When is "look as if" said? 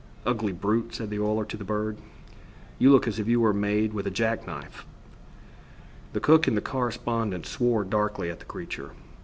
2.91-3.27